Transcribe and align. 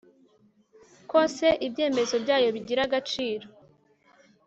kose 1.11 1.45
ibyemezo 1.67 2.15
byayo 2.23 2.47
bigira 2.55 2.81
agaciro 2.87 3.45